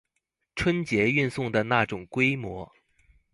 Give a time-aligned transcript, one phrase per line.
[0.55, 2.71] 春節運送的那種規模